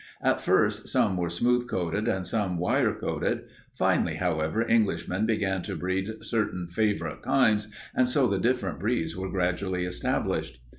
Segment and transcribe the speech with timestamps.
[0.23, 3.43] At first, some were smooth coated and some wire coated.
[3.75, 9.29] Finally, however, Englishmen began to breed certain favorite kinds, and so the different breeds were
[9.29, 10.59] gradually established.